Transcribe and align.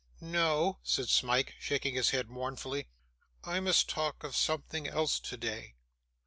'No,' 0.19 0.79
said 0.81 1.09
Smike, 1.09 1.53
shaking 1.59 1.93
his 1.93 2.09
head 2.09 2.27
mournfully; 2.27 2.87
'I 3.43 3.59
must 3.59 3.87
talk 3.87 4.23
of 4.23 4.35
something 4.35 4.87
else 4.87 5.19
today. 5.19 5.75